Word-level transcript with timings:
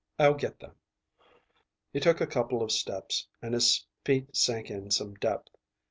"I'll 0.17 0.33
get 0.33 0.59
them." 0.59 0.71
He 1.93 1.99
took 1.99 2.21
a 2.21 2.25
couple 2.25 2.63
of 2.63 2.71
steps, 2.71 3.27
and 3.39 3.53
his 3.53 3.85
feet 4.03 4.35
sank 4.35 4.71
in 4.71 4.89
some 4.89 5.13
depth. 5.13 5.51